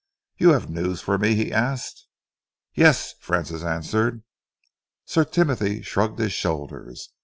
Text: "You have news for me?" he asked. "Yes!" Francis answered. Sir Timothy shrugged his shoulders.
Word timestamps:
"You 0.39 0.53
have 0.53 0.67
news 0.67 0.99
for 0.99 1.19
me?" 1.19 1.35
he 1.35 1.53
asked. 1.53 2.07
"Yes!" 2.73 3.13
Francis 3.19 3.61
answered. 3.63 4.23
Sir 5.05 5.23
Timothy 5.23 5.83
shrugged 5.83 6.17
his 6.17 6.33
shoulders. 6.33 7.09